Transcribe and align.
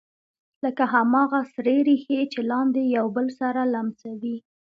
لکه 0.63 0.83
هماغه 0.93 1.39
سرې 1.53 1.77
ریښې 1.87 2.21
چې 2.33 2.39
لاندې 2.51 2.81
یو 2.97 3.05
بل 3.15 3.27
سره 3.39 3.61
لمسوي 3.73 4.35